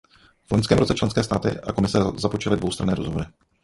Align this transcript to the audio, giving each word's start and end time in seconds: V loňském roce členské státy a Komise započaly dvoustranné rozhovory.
V 0.47 0.51
loňském 0.51 0.77
roce 0.77 0.93
členské 0.95 1.23
státy 1.23 1.59
a 1.59 1.73
Komise 1.73 1.99
započaly 2.17 2.57
dvoustranné 2.57 2.95
rozhovory. 2.95 3.25